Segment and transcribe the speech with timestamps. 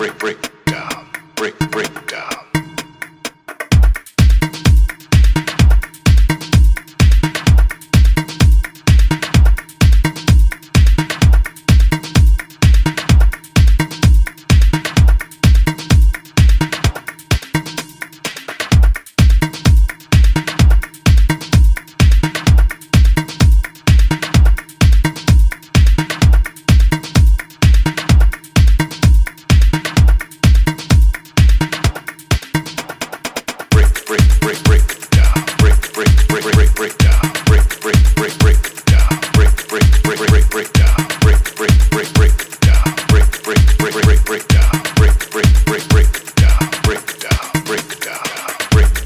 [0.00, 1.06] brick, brick, down,
[1.36, 2.29] brick, brick, down.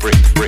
[0.04, 0.43] Free.